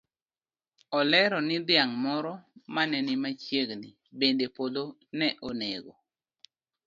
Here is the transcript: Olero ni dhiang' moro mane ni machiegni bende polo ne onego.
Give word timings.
Olero 0.99 1.37
ni 1.47 1.55
dhiang' 1.67 1.95
moro 2.03 2.33
mane 2.73 2.97
ni 3.07 3.13
machiegni 3.23 3.89
bende 4.19 4.45
polo 4.57 4.83
ne 5.17 5.27
onego. 5.47 5.93